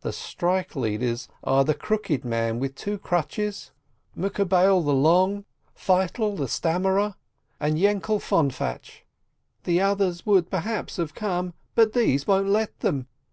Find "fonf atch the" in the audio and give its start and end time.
8.18-9.80